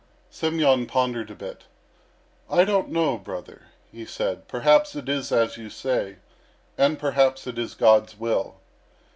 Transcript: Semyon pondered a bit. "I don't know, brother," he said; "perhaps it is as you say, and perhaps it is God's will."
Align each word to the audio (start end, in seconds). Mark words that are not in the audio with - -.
Semyon 0.31 0.87
pondered 0.87 1.29
a 1.29 1.35
bit. 1.35 1.65
"I 2.49 2.65
don't 2.65 2.89
know, 2.89 3.19
brother," 3.19 3.65
he 3.91 4.03
said; 4.03 4.47
"perhaps 4.47 4.95
it 4.95 5.07
is 5.07 5.31
as 5.31 5.57
you 5.57 5.69
say, 5.69 6.15
and 6.75 6.97
perhaps 6.97 7.45
it 7.45 7.59
is 7.59 7.75
God's 7.75 8.17
will." 8.17 8.55